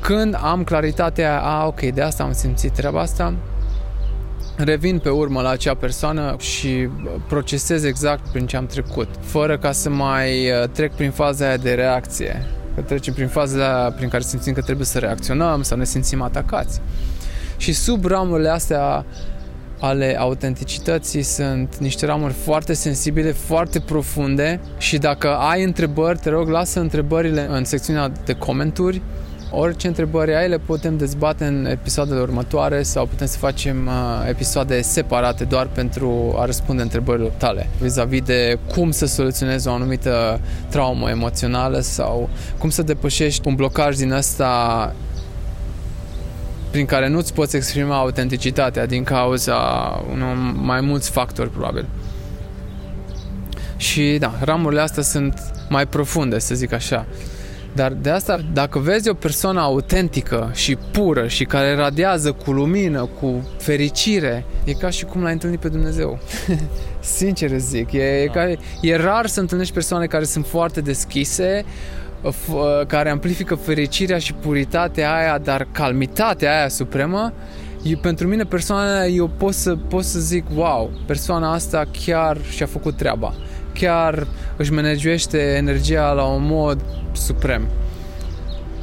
[0.00, 3.34] Când am claritatea, a, ok, de asta am simțit treaba asta,
[4.56, 6.88] revin pe urmă la acea persoană și
[7.28, 11.56] procesez exact prin ce am trecut, fără ca să mai uh, trec prin faza aia
[11.56, 12.46] de reacție.
[12.74, 16.80] Că trecem prin faza prin care simțim că trebuie să reacționăm sau ne simțim atacați.
[17.56, 19.04] Și sub ramurile astea
[19.78, 26.48] ale autenticității sunt niște ramuri foarte sensibile, foarte profunde și dacă ai întrebări, te rog,
[26.48, 29.02] lasă întrebările în secțiunea de comentarii
[29.54, 34.80] Orice întrebări ai le putem dezbate în episoadele următoare sau putem să facem uh, episoade
[34.80, 41.10] separate doar pentru a răspunde întrebărilor tale vis-a-vis de cum să soluționezi o anumită traumă
[41.10, 44.94] emoțională sau cum să depășești un blocaj din ăsta
[46.70, 49.56] prin care nu-ți poți exprima autenticitatea din cauza
[50.12, 51.86] unor mai mulți factori probabil.
[53.76, 57.06] Și da, ramurile astea sunt mai profunde, să zic așa.
[57.74, 63.08] Dar de asta, dacă vezi o persoană autentică și pură și care radiază cu lumină,
[63.20, 66.18] cu fericire, e ca și cum l-ai întâlnit pe Dumnezeu.
[67.00, 71.64] Sincer zic, e, e, ca, e rar să întâlnești persoane care sunt foarte deschise,
[72.86, 77.32] care amplifică fericirea și puritatea aia, dar calmitatea aia supremă,
[77.82, 82.66] e, pentru mine persoana eu pot să, pot să zic, wow, persoana asta chiar și-a
[82.66, 83.34] făcut treaba
[83.72, 87.66] chiar își managește energia la un mod suprem.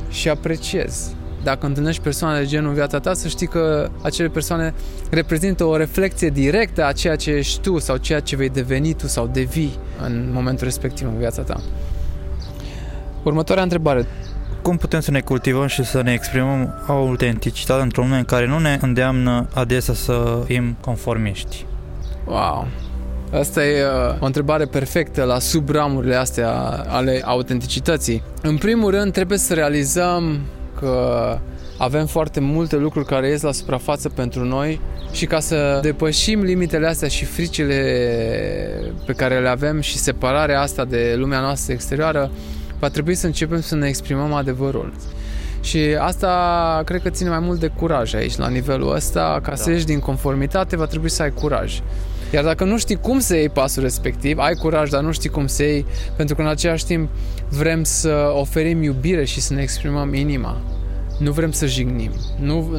[0.09, 1.13] Și apreciez.
[1.43, 4.73] Dacă întâlnești persoane de genul în viața ta, să știi că acele persoane
[5.09, 9.07] reprezintă o reflecție directă a ceea ce ești tu sau ceea ce vei deveni tu
[9.07, 11.61] sau devii în momentul respectiv în viața ta.
[13.23, 14.05] Următoarea întrebare.
[14.61, 18.59] Cum putem să ne cultivăm și să ne exprimăm autenticitatea într-un lume în care nu
[18.59, 21.65] ne îndeamnă adesea să fim conformiști?
[22.25, 22.67] Wow,
[23.33, 26.51] Asta e uh, o întrebare perfectă la subramurile astea
[26.87, 28.23] ale autenticității.
[28.41, 30.39] În primul rând, trebuie să realizăm
[30.79, 31.37] că
[31.77, 36.87] avem foarte multe lucruri care ies la suprafață pentru noi și ca să depășim limitele
[36.87, 37.75] astea și fricile
[39.05, 42.31] pe care le avem și separarea asta de lumea noastră exterioară,
[42.79, 44.93] va trebui să începem să ne exprimăm adevărul.
[45.61, 49.39] Și asta cred că ține mai mult de curaj aici, la nivelul ăsta.
[49.43, 49.55] Ca da.
[49.55, 51.79] să ieși din conformitate, va trebui să ai curaj.
[52.33, 55.47] Iar dacă nu știi cum să iei pasul respectiv, ai curaj, dar nu știi cum
[55.47, 57.09] să iei, pentru că în același timp
[57.49, 60.61] vrem să oferim iubire și să ne exprimăm inima.
[61.19, 62.11] Nu vrem să jignim.
[62.39, 62.77] Nu,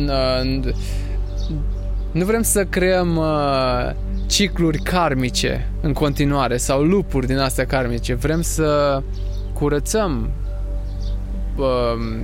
[2.12, 3.90] nu vrem să creăm uh,
[4.26, 8.14] cicluri karmice în continuare sau lupuri din astea karmice.
[8.14, 9.02] Vrem să
[9.52, 10.30] curățăm
[11.56, 11.66] uh,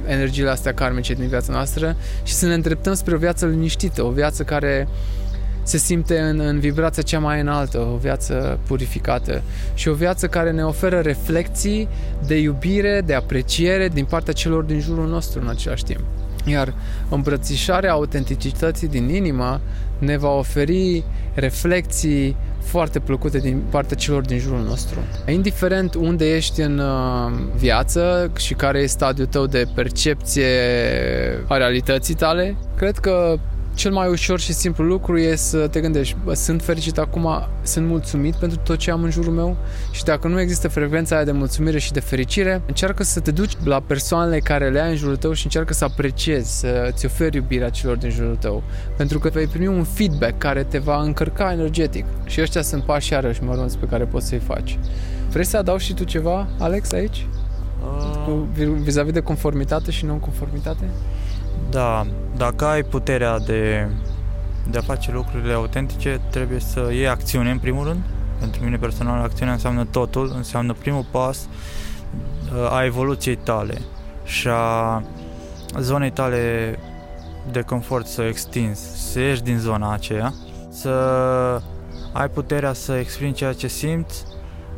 [0.07, 4.11] energiile astea karmice din viața noastră și să ne îndreptăm spre o viață liniștită, o
[4.11, 4.89] viață care
[5.67, 9.43] se simte în, în vibrația cea mai înaltă, o viață purificată
[9.75, 11.89] și o viață care ne oferă reflexii
[12.27, 16.01] de iubire, de apreciere din partea celor din jurul nostru în același timp.
[16.45, 16.75] Iar
[17.09, 19.61] îmbrățișarea autenticității din inimă
[19.99, 24.99] ne va oferi reflexii foarte plăcute din partea celor din jurul nostru.
[25.27, 30.47] Indiferent unde ești în uh, viață și care e stadiul tău de percepție
[31.47, 33.39] a realității tale, cred că
[33.77, 37.29] cel mai ușor și simplu lucru e să te gândești, bă, sunt fericit acum,
[37.63, 39.57] sunt mulțumit pentru tot ce am în jurul meu
[39.91, 43.53] și dacă nu există frecvența aia de mulțumire și de fericire, încearcă să te duci
[43.65, 47.69] la persoanele care le ai în jurul tău și încearcă să apreciezi, să-ți oferi iubirea
[47.69, 48.63] celor din jurul tău.
[48.97, 52.05] Pentru că vei primi un feedback care te va încărca energetic.
[52.25, 54.79] Și ăștia sunt pași iarăși mărunți pe care poți să-i faci.
[55.31, 57.27] Vrei să adaugi și tu ceva, Alex, aici?
[58.29, 58.43] Uh...
[58.83, 60.85] Vis-a-vis de conformitate și non-conformitate?
[61.71, 63.89] Da, dacă ai puterea de,
[64.71, 68.01] de a face lucrurile autentice, trebuie să iei acțiune în primul rând.
[68.39, 71.49] Pentru mine personal, acțiunea înseamnă totul, înseamnă primul pas
[72.55, 73.81] uh, a evoluției tale
[74.25, 75.03] și a
[75.79, 76.79] zonei tale
[77.51, 80.33] de confort să o extinzi, să ieși din zona aceea,
[80.69, 80.91] să
[82.13, 84.25] ai puterea să exprimi ceea ce simți,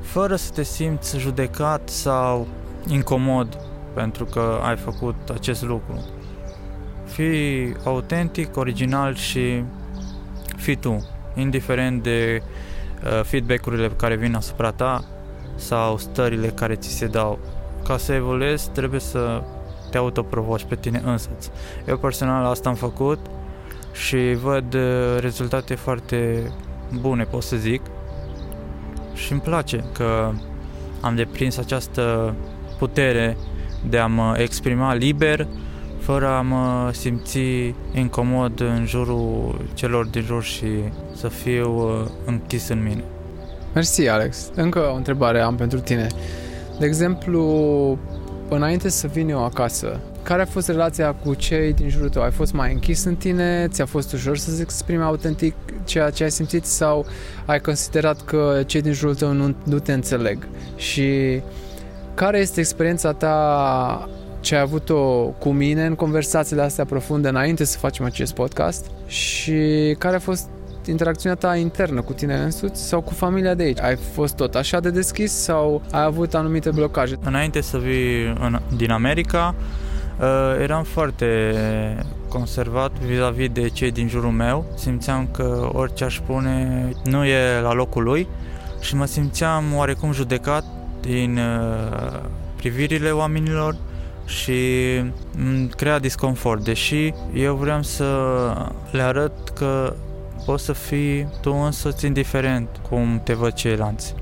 [0.03, 2.47] fără să te simți judecat sau
[2.87, 3.59] incomod
[3.95, 6.05] pentru că ai făcut acest lucru.
[7.19, 9.63] Fii autentic, original și
[10.57, 12.43] fii tu, indiferent de
[13.05, 15.05] uh, feedback-urile care vin asupra ta
[15.55, 17.39] sau stările care ți se dau.
[17.85, 19.43] Ca să evoluezi, trebuie să
[19.91, 21.51] te autoprovoci pe tine însuți.
[21.87, 23.19] Eu personal asta am făcut
[23.93, 26.51] și văd uh, rezultate foarte
[27.01, 27.81] bune, pot să zic.
[29.15, 30.33] Și îmi place că
[31.01, 32.35] am deprins această
[32.79, 33.37] putere
[33.89, 35.47] de a mă exprima liber
[36.09, 37.39] fără a mă simți
[37.93, 40.67] incomod în jurul celor din jur și
[41.15, 43.05] să fiu uh, închis în mine.
[43.75, 44.51] Mersi, Alex.
[44.55, 46.07] Încă o întrebare am pentru tine.
[46.79, 47.43] De exemplu,
[48.49, 52.23] înainte să vin eu acasă, care a fost relația cu cei din jurul tău?
[52.23, 53.69] Ai fost mai închis în tine?
[53.71, 57.07] Ți-a fost ușor să-ți exprimi autentic ceea ce ai simțit sau
[57.47, 60.49] ai considerat că cei din jurul tău nu, nu te înțeleg?
[60.77, 61.41] Și
[62.15, 64.09] care este experiența ta
[64.41, 69.55] ce ai avut-o cu mine în conversațiile astea profunde înainte să facem acest podcast și
[69.99, 70.49] care a fost
[70.87, 73.81] interacțiunea ta internă cu tine însuți sau cu familia de aici?
[73.81, 77.19] Ai fost tot așa de deschis sau ai avut anumite blocaje?
[77.25, 79.55] Înainte să vii în, din America,
[80.21, 80.27] uh,
[80.63, 81.55] eram foarte
[82.29, 84.65] conservat vis-a-vis de cei din jurul meu.
[84.77, 88.29] Simțeam că orice aș spune nu e la locul lui
[88.81, 90.65] și mă simțeam oarecum judecat
[91.01, 92.21] din uh,
[92.57, 93.77] privirile oamenilor
[94.29, 94.53] și
[95.39, 98.07] îmi crea disconfort, deși eu vreau să
[98.91, 99.95] le arăt că
[100.45, 104.15] poți să fii tu însuți indiferent cum te văd ceilalți.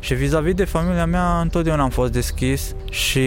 [0.00, 3.20] Și vis-a-vis de familia mea, întotdeauna am fost deschis și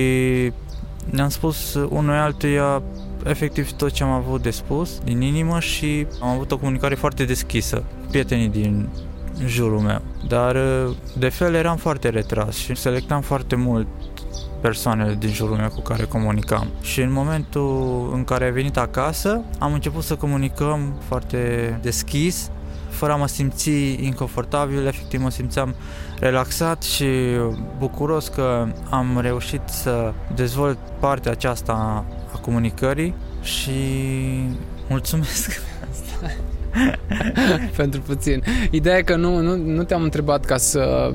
[1.09, 2.81] ne-am spus unul altuia
[3.25, 7.25] efectiv tot ce am avut de spus din inimă și am avut o comunicare foarte
[7.25, 8.89] deschisă cu prietenii din
[9.45, 10.01] jurul meu.
[10.27, 10.57] Dar
[11.17, 13.87] de fel eram foarte retras și selectam foarte mult
[14.61, 16.67] persoanele din jurul meu cu care comunicam.
[16.81, 22.49] Și în momentul în care ai venit acasă, am început să comunicăm foarte deschis,
[22.89, 23.69] fără a mă simți
[24.03, 25.75] inconfortabil, efectiv mă simțeam
[26.19, 27.05] relaxat și
[27.77, 33.71] bucuros că am reușit să dezvolt partea aceasta a comunicării și
[34.89, 35.61] mulțumesc
[37.77, 38.43] pentru puțin.
[38.71, 41.13] Ideea e că nu, nu, nu te-am întrebat ca să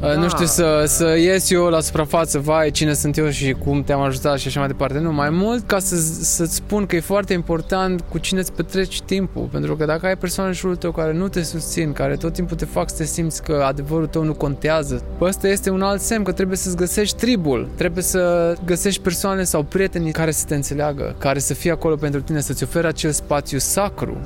[0.00, 0.14] da.
[0.14, 4.00] nu știu, să, să ies eu la suprafață, vai, cine sunt eu și cum te-am
[4.00, 4.98] ajutat și așa mai departe.
[4.98, 9.02] Nu, mai mult ca să, să-ți spun că e foarte important cu cine îți petreci
[9.02, 12.32] timpul, pentru că dacă ai persoane în jurul tău care nu te susțin, care tot
[12.32, 16.00] timpul te fac să te simți că adevărul tău nu contează, ăsta este un alt
[16.00, 20.54] semn că trebuie să-ți găsești tribul, trebuie să găsești persoane sau prieteni care să te
[20.54, 24.16] înțeleagă, care să fie acolo pentru tine, să-ți ofere acel spațiu sacru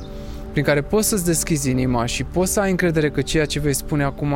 [0.53, 3.73] prin care poți să-ți deschizi inima și poți să ai încredere că ceea ce vei
[3.73, 4.35] spune acum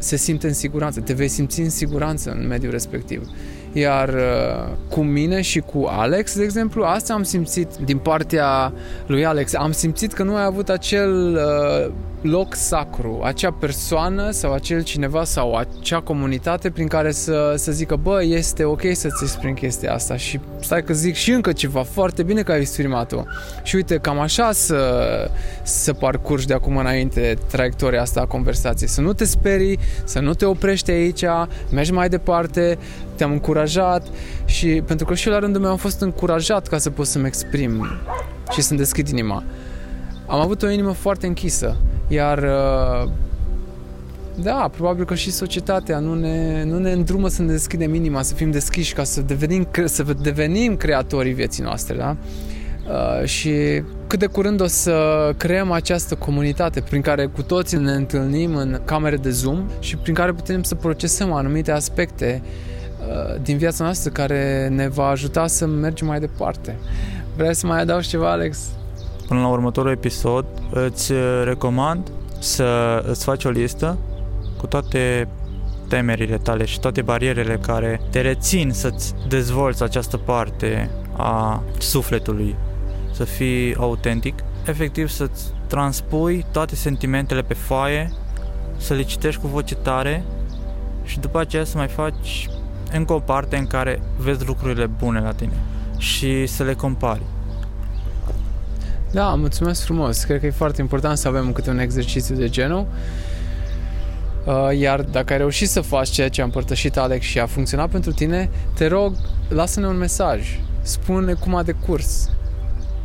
[0.00, 3.28] se simte în siguranță, te vei simți în siguranță în mediul respectiv.
[3.72, 8.72] Iar uh, cu mine și cu Alex, de exemplu, asta am simțit din partea
[9.06, 9.54] lui Alex.
[9.54, 15.24] Am simțit că nu ai avut acel uh, loc sacru, acea persoană sau acel cineva
[15.24, 20.16] sau acea comunitate prin care să, să zică, bă, este ok să-ți exprimi chestia asta
[20.16, 23.22] și stai că zic și încă ceva, foarte bine că ai exprimat-o.
[23.62, 24.80] Și uite, cam așa să,
[25.62, 28.88] să parcurgi de acum înainte traiectoria asta a conversației.
[28.88, 31.24] Să nu te sperii, să nu te oprești aici,
[31.72, 32.78] mergi mai departe,
[33.20, 34.06] te-am încurajat
[34.44, 37.26] și pentru că și eu la rândul meu am fost încurajat ca să pot să-mi
[37.26, 37.86] exprim
[38.50, 39.42] și să-mi deschid inima.
[40.26, 41.76] Am avut o inimă foarte închisă
[42.08, 43.10] iar uh,
[44.42, 48.34] da, probabil că și societatea nu ne, nu ne îndrumă să ne deschidem inima, să
[48.34, 52.16] fim deschiși ca să devenim, să devenim creatorii vieții noastre, da?
[52.88, 53.52] Uh, și
[54.06, 54.94] cât de curând o să
[55.36, 60.14] creăm această comunitate prin care cu toții ne întâlnim în camere de Zoom și prin
[60.14, 62.69] care putem să procesăm anumite aspecte uh,
[63.42, 66.78] din viața noastră care ne va ajuta să mergem mai departe.
[67.36, 68.58] Vrei să mai adaugi ceva, Alex?
[69.26, 71.12] Până la următorul episod îți
[71.44, 73.98] recomand să îți faci o listă
[74.56, 75.28] cu toate
[75.88, 82.56] temerile tale și toate barierele care te rețin să-ți dezvolți această parte a sufletului,
[83.12, 88.12] să fii autentic, efectiv să-ți transpui toate sentimentele pe foaie,
[88.76, 90.24] să le citești cu voce tare
[91.04, 92.48] și după aceea să mai faci
[92.92, 95.52] încă o parte în care vezi lucrurile bune la tine
[95.98, 97.22] și să le compari.
[99.10, 100.24] Da, mulțumesc frumos.
[100.24, 102.86] Cred că e foarte important să avem câte un exercițiu de genul.
[104.44, 107.88] Uh, iar dacă ai reușit să faci ceea ce a împărtășit Alex și a funcționat
[107.88, 109.14] pentru tine, te rog,
[109.48, 110.60] lasă-ne un mesaj.
[110.82, 112.30] spune cum a decurs.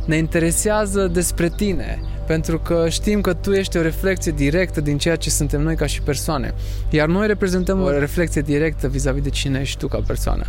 [0.06, 5.16] Ne interesează despre tine, pentru că știm că tu ești o reflexie directă din ceea
[5.16, 6.54] ce suntem noi ca și persoane.
[6.90, 10.44] Iar noi reprezentăm o reflexie directă vis-a-vis de cine ești tu ca persoană.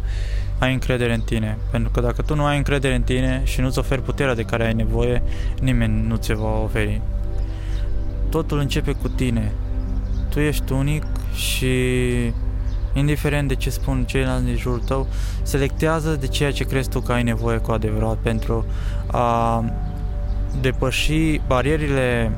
[0.59, 3.79] Ai încredere în tine, pentru că dacă tu nu ai încredere în tine și nu-ți
[3.79, 5.21] oferi puterea de care ai nevoie,
[5.61, 7.01] nimeni nu ți va oferi.
[8.29, 9.51] Totul începe cu tine.
[10.29, 11.03] Tu ești unic
[11.33, 11.67] și
[12.93, 15.07] indiferent de ce spun ceilalți din jurul tău,
[15.41, 18.65] selectează de ceea ce crezi tu că ai nevoie cu adevărat pentru
[19.07, 19.63] a
[20.61, 22.31] depăși barierile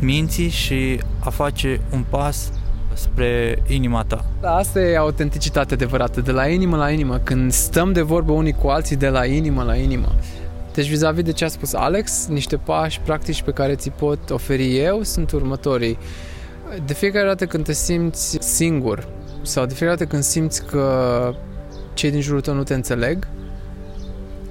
[0.00, 2.52] minții și a face un pas
[2.94, 4.24] spre inima ta.
[4.40, 8.52] Da, asta e autenticitate adevărată, de la inimă la inimă, când stăm de vorbă unii
[8.52, 10.12] cu alții de la inimă la inimă.
[10.74, 14.78] Deci vis-a-vis de ce a spus Alex, niște pași practici pe care ți pot oferi
[14.78, 15.98] eu sunt următorii.
[16.86, 19.08] De fiecare dată când te simți singur
[19.42, 21.34] sau de fiecare dată când simți că
[21.94, 23.28] cei din jurul tău nu te înțeleg,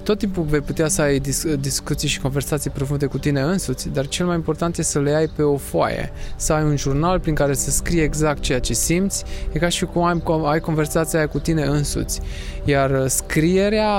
[0.06, 4.08] tot timpul vei putea să ai dis- discuții și conversații profunde cu tine însuți, dar
[4.08, 7.36] cel mai important este să le ai pe o foaie, să ai un jurnal prin
[7.36, 11.28] care să scrii exact ceea ce simți, e ca și cum ai, ai conversația aia
[11.28, 12.22] cu tine însuți.
[12.66, 13.93] Iar scrierea,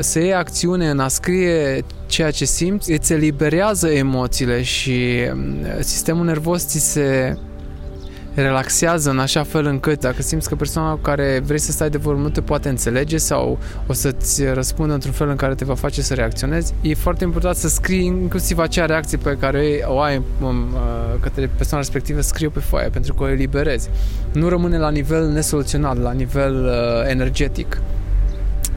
[0.00, 6.24] să iei acțiune în a scrie ceea ce simți, îți eliberează emoțiile și mm, sistemul
[6.24, 7.36] nervos ți se
[8.42, 11.98] relaxează în așa fel încât dacă simți că persoana cu care vrei să stai de
[11.98, 15.74] vorbă nu te poate înțelege sau o să-ți răspundă într-un fel în care te va
[15.74, 20.22] face să reacționezi, e foarte important să scrii inclusiv acea reacție pe care o ai
[20.42, 20.66] um,
[21.20, 23.88] către persoana respectivă, scrie pe foaie pentru că o eliberezi.
[24.32, 27.80] Nu rămâne la nivel nesoluționat, la nivel uh, energetic.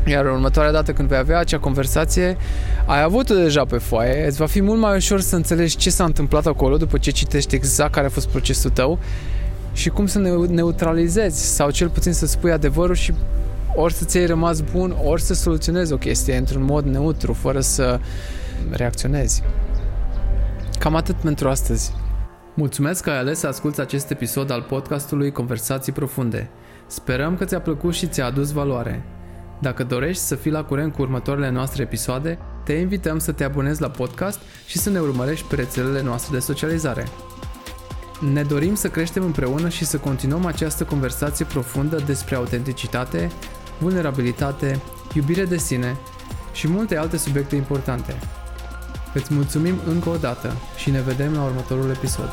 [0.06, 2.38] Iar următoarea dată când vei avea acea conversație,
[2.86, 6.04] ai avut-o deja pe foaie, îți va fi mult mai ușor să înțelegi ce s-a
[6.04, 9.00] întâmplat acolo după ce citești exact care a fost procesul tău
[9.74, 13.14] și cum să ne neutralizezi sau cel puțin să spui adevărul și
[13.76, 18.00] ori să ți-ai rămas bun, ori să soluționezi o chestie într-un mod neutru, fără să
[18.70, 19.44] reacționezi.
[20.80, 21.94] Cam atât pentru astăzi.
[22.54, 26.50] Mulțumesc că ai ales să asculti acest episod al podcastului Conversații Profunde.
[26.88, 29.04] Sperăm că ți-a plăcut și ți-a adus valoare.
[29.62, 33.82] Dacă dorești să fii la curent cu următoarele noastre episoade, te invităm să te abonezi
[33.82, 37.08] la podcast și să ne urmărești pe rețelele noastre de socializare.
[38.30, 43.32] Ne dorim să creștem împreună și să continuăm această conversație profundă despre autenticitate,
[43.80, 44.82] vulnerabilitate,
[45.14, 45.98] iubire de sine
[46.54, 48.16] și multe alte subiecte importante.
[49.14, 52.30] Îți mulțumim încă o dată și ne vedem la următorul episod.